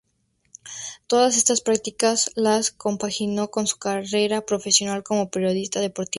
[1.05, 6.09] Todas estas prácticas las compaginó con su carrera profesional como periodista deportivo.